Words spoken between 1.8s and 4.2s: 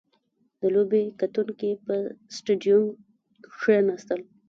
په سټېډیوم کښېناستل.